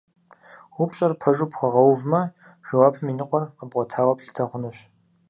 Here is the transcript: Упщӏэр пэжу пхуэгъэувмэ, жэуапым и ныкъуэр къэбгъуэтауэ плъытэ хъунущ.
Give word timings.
Упщӏэр 0.81 1.13
пэжу 1.21 1.47
пхуэгъэувмэ, 1.51 2.21
жэуапым 2.67 3.07
и 3.11 3.13
ныкъуэр 3.17 3.43
къэбгъуэтауэ 3.57 4.13
плъытэ 4.17 4.43
хъунущ. 4.49 4.77